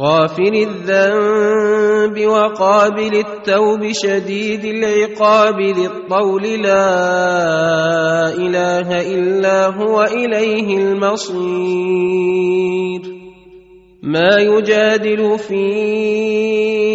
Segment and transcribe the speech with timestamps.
[0.00, 11.40] غافر الذنب وقابل التوب شديد العقاب للطول لا إله إلا هو إليه المصير.
[14.02, 15.64] ما يجادل في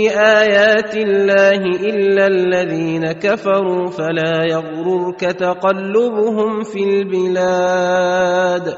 [0.10, 8.78] آيات الله إلا الذين كفروا فلا يغررك تقلبهم في البلاد.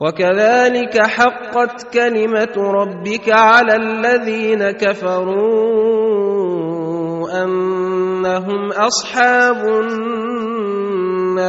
[0.00, 6.18] وكذلك حقت كلمة ربك على الذين كفروا
[7.44, 9.66] أنهم أصحاب
[11.18, 11.48] النار.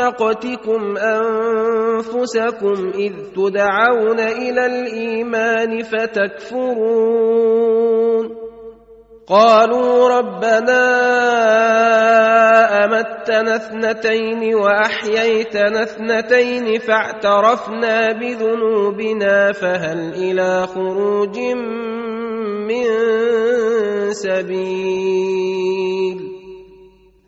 [0.00, 7.20] مقتكم أنفسكم إذ تدعون إلى الإيمان فتكفرون.
[9.26, 10.82] قالوا ربنا
[12.84, 21.38] أمتنا اثنتين وأحييتنا اثنتين فاعترفنا بذنوبنا فهل إلى خروج
[22.68, 22.86] من
[24.12, 26.29] سبيل.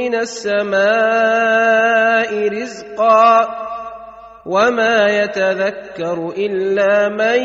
[0.00, 0.80] من السماء
[2.48, 3.48] رزقا
[4.46, 7.42] وما يتذكر إلا من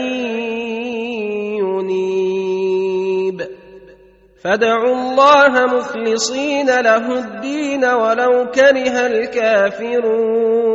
[1.59, 3.41] ينيب.
[4.43, 10.74] فادعوا الله مخلصين له الدين ولو كره الكافرون.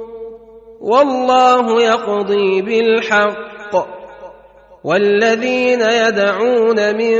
[0.81, 3.51] والله يقضي بالحق.
[4.83, 7.15] والذين يدعون من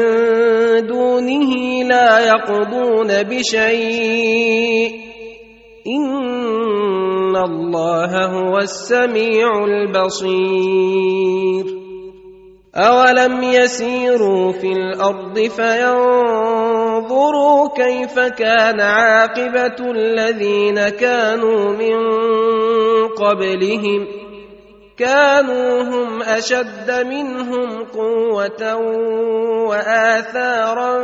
[0.87, 4.91] دونه لا يقضون بشيء.
[5.87, 11.65] إن الله هو السميع البصير.
[12.75, 16.80] أولم يسيروا في الأرض فينظروا
[17.75, 21.97] كيف كان عاقبة الذين كانوا من
[23.07, 24.07] قبلهم
[24.97, 28.75] كانوا هم أشد منهم قوة
[29.69, 30.99] وآثارا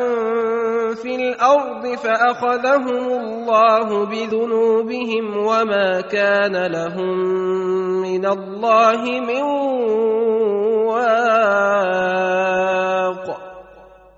[0.93, 7.17] في الأرض فأخذهم الله بذنوبهم وما كان لهم
[8.01, 9.41] من الله من
[10.85, 12.86] واق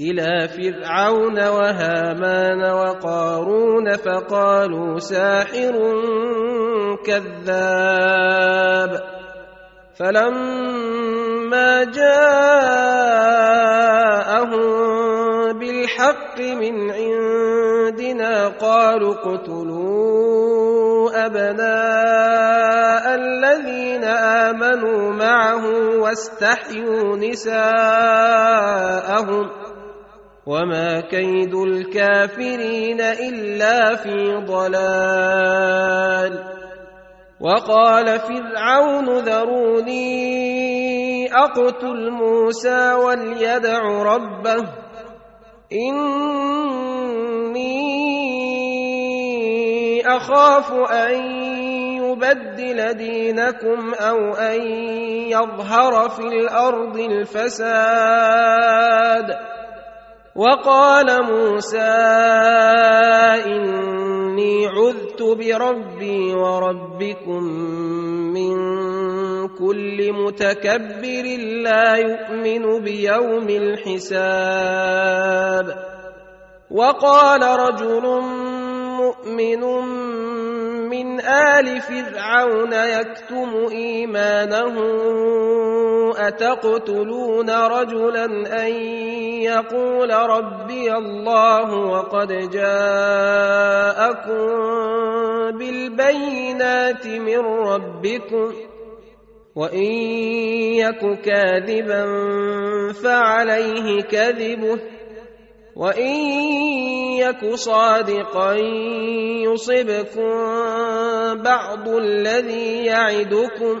[0.00, 5.72] إلى فرعون وهامان وقارون فقالوا ساحر
[7.06, 8.90] كذاب.
[9.98, 12.74] فلما جاءهم
[15.58, 20.64] بالحق من عندنا قالوا اقتلوا
[21.26, 25.64] أبناء الذين آمنوا معه
[25.98, 27.64] واستحيوا نساءهم
[30.46, 36.44] وما كيد الكافرين الا في ضلال
[37.40, 40.14] وقال فرعون ذروني
[41.34, 44.64] اقتل موسى وليدع ربه
[45.72, 46.44] اني
[50.06, 51.14] اخاف ان
[52.04, 54.60] يبدل دينكم أو ان
[55.30, 57.94] يظهر في الأرض الفساد
[60.36, 61.94] وقال موسى
[63.46, 67.42] إني عذت بربي وربكم
[68.34, 68.54] من
[69.48, 71.24] كل متكبر
[71.62, 74.86] لا يؤمن بيوم الحساب.
[76.70, 78.04] وقال رجل
[78.98, 79.62] مؤمن
[80.90, 84.74] من آل فرعون يكتم إيمانه
[86.16, 88.24] اتقتلون رجلا
[88.66, 88.72] ان
[89.42, 94.34] يقول ربي الله وقد جاءكم
[95.58, 98.52] بالبينات من ربكم
[99.56, 99.84] وان
[100.82, 102.04] يك كاذبا
[102.92, 104.78] فعليه كذبه
[105.76, 106.14] وان
[107.18, 108.54] يك صادقا
[109.46, 110.34] يصبكم
[111.42, 113.80] بعض الذي يعدكم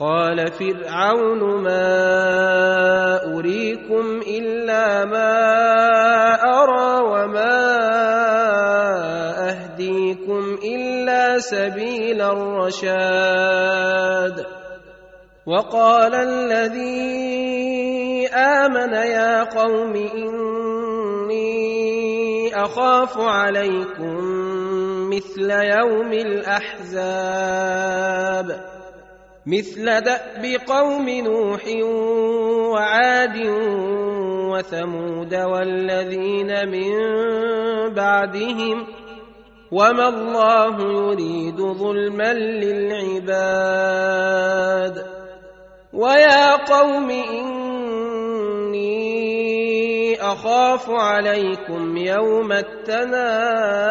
[0.00, 5.34] قال فرعون ما اريكم الا ما
[6.40, 7.68] ارى وما
[9.50, 13.26] اهديكم الا سبيل الرشاد
[15.46, 17.08] وقال الذي
[18.28, 21.40] امن يا قوم اني
[22.54, 24.16] اخاف عليكم
[25.10, 27.50] مثل يوم الاحزاب
[29.50, 31.62] مثل دأب قوم نوح
[32.72, 33.36] وعاد
[34.50, 36.90] وثمود والذين من
[37.94, 38.86] بعدهم
[39.72, 43.90] وما الله يريد ظلما للعباد
[45.92, 47.70] ويا قوم إني
[50.22, 53.90] أخاف عليكم يوم التناد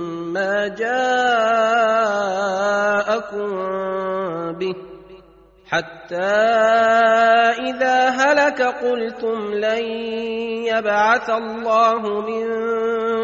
[0.67, 2.11] جاءكم
[4.59, 4.75] به
[5.65, 6.35] حتى
[7.69, 9.83] اذا هلك قلتم لن
[10.67, 12.45] يبعث الله من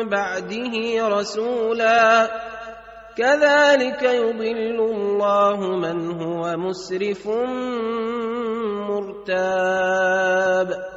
[0.09, 2.27] بعده رسولا
[3.17, 7.27] كذلك يضل الله من هو مسرف
[8.89, 10.96] مرتاب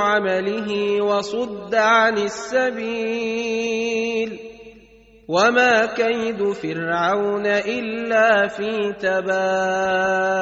[0.00, 3.74] عمله وصد عن السبيل
[5.28, 10.34] وما كيد فرعون إلا في تباب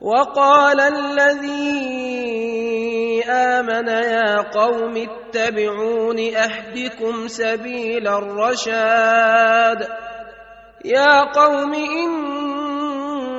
[0.00, 2.06] وقال الذي
[3.24, 9.88] آمن يا قوم اتبعون أهدكم سبيل الرشاد
[10.84, 11.74] يا قوم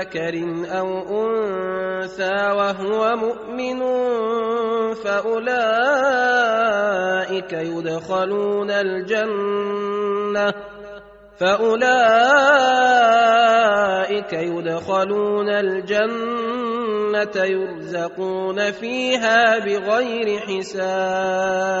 [0.00, 0.34] ذكر
[0.78, 0.88] أو
[1.26, 3.80] أنثى وهو مؤمن
[4.94, 5.52] فأولئك
[7.52, 10.54] يدخلون الجنة
[11.38, 11.92] فأولئك
[14.32, 21.80] يدخلون الجنة يرزقون فيها بغير حساب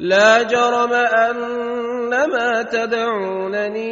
[0.00, 3.90] لا جرم ان ما تدعونني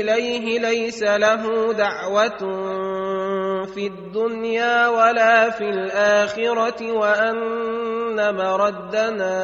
[0.00, 2.38] إليه ليس له دعوة
[3.74, 9.36] في الدنيا ولا في الآخرة وأن مردنا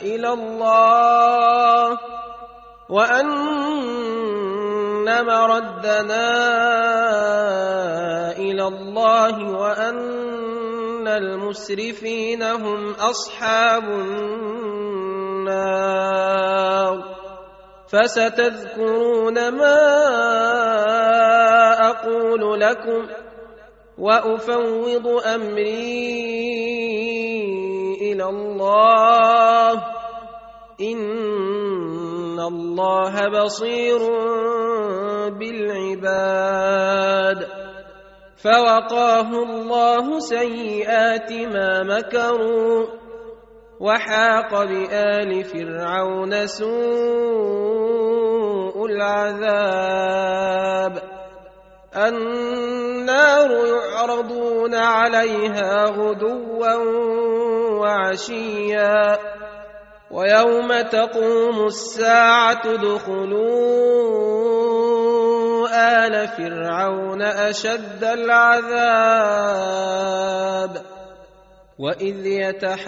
[0.00, 1.98] إلى الله
[2.88, 3.28] وأن
[5.24, 6.28] مردنا
[8.32, 9.56] إلى الله
[11.02, 13.84] وان المسرفين هم اصحاب
[15.34, 15.64] النار
[17.88, 19.78] فستذكرون ما
[21.90, 23.06] أقول لكم
[23.98, 26.12] وافوض امري
[28.00, 29.72] إلى الله
[30.80, 33.98] ان الله بصير
[35.38, 36.42] بالعباد
[38.42, 42.86] فوقاه الله سيئات ما مكروا
[43.80, 46.72] وحاق بآل فرعون سوء
[48.86, 50.22] العذاب
[51.96, 56.74] النار يعرضون عليها غدوا
[57.80, 59.18] وعشيا
[60.10, 64.02] ويوم تقوم الساعة ادخلوا
[65.66, 69.22] آل فرعون أشد العذاب
[71.78, 72.84] وإذ يتحاجون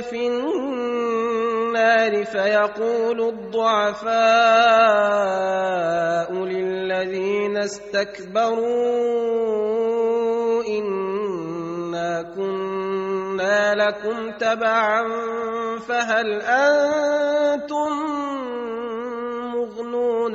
[0.00, 4.18] في النار فيقول الضعفاء
[6.32, 8.68] للذين استكبروا
[10.68, 15.02] إنا كنا لكم تبعا
[15.88, 18.27] فهل مغنون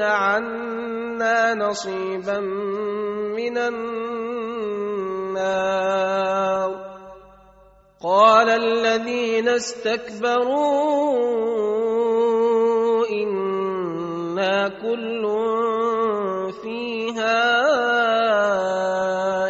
[0.03, 2.39] عنا نصيبا
[3.36, 4.03] من النار.
[8.03, 10.83] قال الذين استكبروا
[13.07, 15.24] إنا كل
[16.62, 17.63] فيها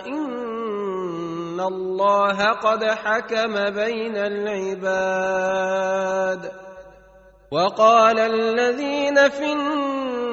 [0.06, 5.34] إن الله قد حكم بين العباد.
[7.52, 10.33] وقال الذين في النار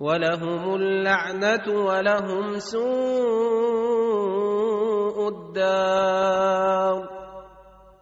[0.00, 2.86] ولهم اللعنة ولهم سوء
[5.28, 7.08] الدار.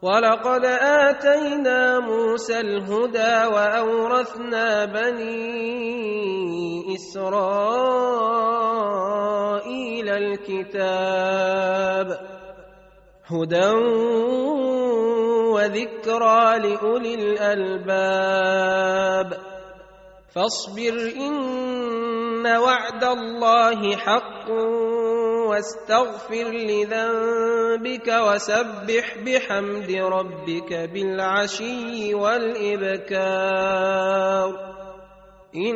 [0.01, 5.75] ولقد آتينا موسى الهدى وأورثنا بني
[6.95, 7.59] إسرائيل
[10.09, 11.27] الكتاب.
[13.25, 13.71] هدى
[15.55, 17.95] وذكرى لأولي الألباب.
[20.35, 24.49] فاصبر إن وعد الله حق
[25.49, 33.55] واستغفر لذنبك وسبح بحمد ربك بالعشي والإبكار
[35.55, 35.75] إن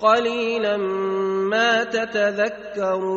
[0.00, 0.76] قليلا
[1.50, 3.10] ما تتذكرون.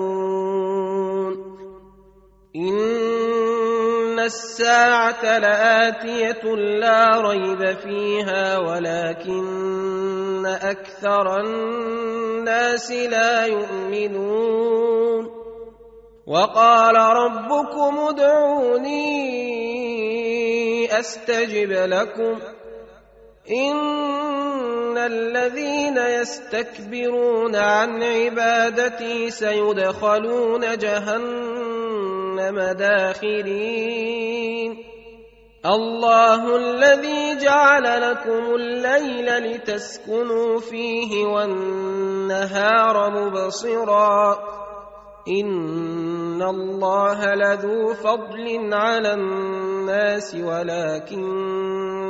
[2.56, 15.30] إن الساعة لآتية لا ريب فيها ولكن أكثر الناس لا يؤمنون.
[16.28, 19.04] وقال ربكم ادعوني
[21.00, 22.40] أستجب لكم.
[23.52, 34.24] ان الذين يستكبرون عن عبادتي سيدخلون جهنم داخرين
[35.66, 44.40] الله الذي جعل لكم الليل لتسكنوا فيه والنهار مبصرا
[45.28, 51.93] ان الله لذو فضل على الناس ولكن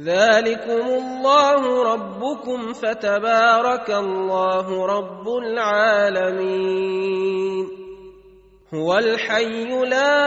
[0.00, 6.84] ذلكم الله ربكم فتبارك الله رب العالمين.
[8.74, 10.22] هو الحي لا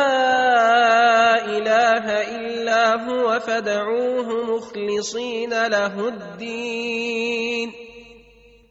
[1.45, 7.71] إله إلا هو فدعوه مخلصين له الدين.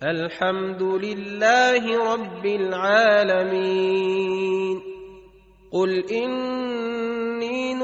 [0.03, 3.77] الحمد لله رب العالمين.
[5.73, 6.96] قل اني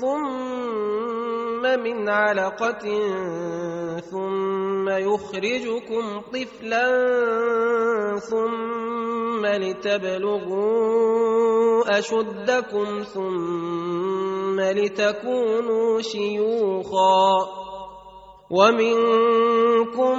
[0.00, 2.84] ثم من علقة
[4.00, 6.86] ثم يخرجكم طفلا
[8.30, 10.78] ثم لتبلغوا
[11.98, 17.66] أشدكم ثم لتكونوا شيوخا.
[18.50, 20.18] ومنكم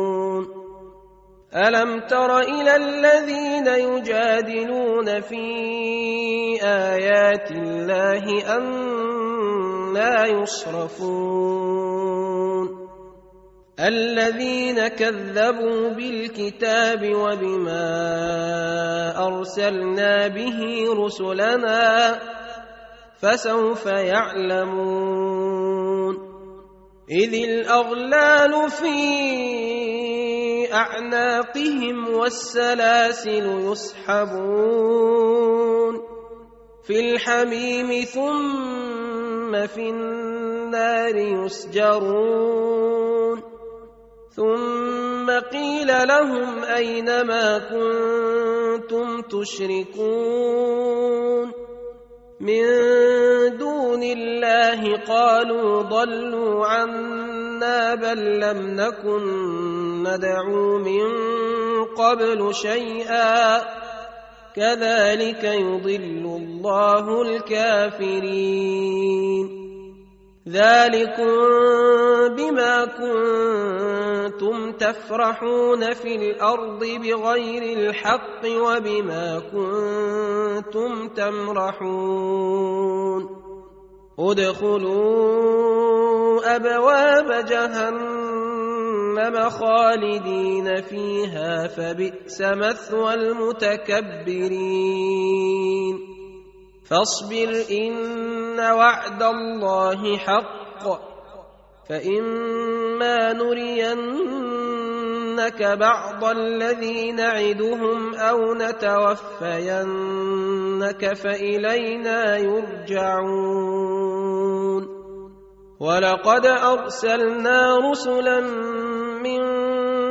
[1.55, 5.45] الم تر إلى الذين يجادلون في
[6.63, 11.61] ايات الله أنا يصرفون
[13.79, 17.87] الذين كذبوا بالكتاب وبما
[19.27, 22.19] ارسلنا به رسلنا
[23.21, 25.11] فسوف يعلمون
[27.11, 29.80] اذ الاغلال في
[30.73, 35.21] أعناقهم والسلاسل يسحبون
[36.83, 42.71] في الحميم ثم في النار يسجرون
[44.35, 50.71] ثم قيل لهم أين ما كنتم تشركون
[52.39, 52.63] من
[53.57, 57.40] دون الله قالوا ضلوا عنا
[57.95, 59.23] بل لم نكن
[60.03, 61.01] ندعو من
[61.85, 63.57] قبل شيئا.
[64.55, 68.51] كذلك يضل الله الكافرين.
[70.49, 71.31] ذلكم
[72.35, 82.61] بما كنتم تفرحون في الأرض بغير الحق وبما كنتم تمرحون.
[84.19, 85.61] ادخلوا
[86.55, 94.51] أبواب جهنم خالدين فيها فبئس مثوى المتكبرين.
[96.89, 100.83] فاصبر إن وعد الله حق.
[101.89, 103.33] فإما
[105.31, 109.13] نرينك بعض الذي نعدهم أو نتوفينك
[111.13, 113.71] فإلينا يرجعون.
[115.79, 118.39] ولقد أرسلنا رسلا
[119.23, 119.41] من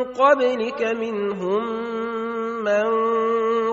[0.04, 1.62] قبلك منهم
[2.64, 2.85] من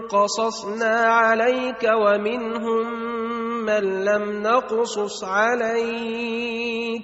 [0.07, 2.85] قصصنا عليك ومنهم
[3.65, 7.03] من لم نقصص عليك.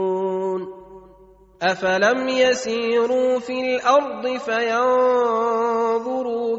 [1.61, 5.79] افلم يسيروا في الأرض فينظروا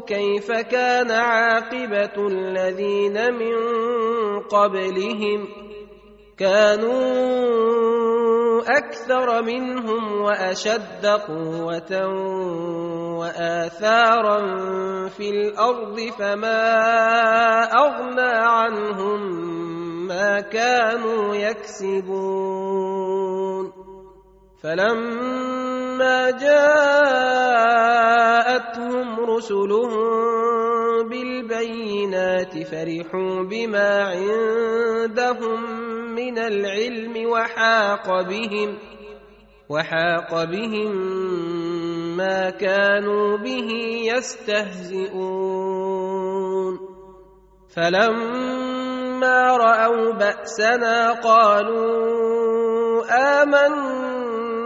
[0.07, 3.55] كيف كان عاقبه الذين من
[4.39, 5.47] قبلهم
[6.37, 7.63] كانوا
[8.61, 12.07] أكثر منهم واشد قوه
[13.19, 14.39] واثارا
[15.07, 16.63] في الأرض فما
[17.63, 19.19] اغنى عنهم
[20.07, 22.93] ما كانوا يكسبون
[24.63, 26.79] فلما جاءتهم
[29.19, 29.89] رسلهم
[31.09, 35.59] بالبينات فرحوا بما عندهم
[36.15, 38.77] من العلم وحاق بهم
[39.69, 40.91] وحاق بهم
[42.17, 43.69] ما كانوا به
[44.15, 45.13] يستهزئون
[47.75, 52.23] فلما رأوا بأسنا قالوا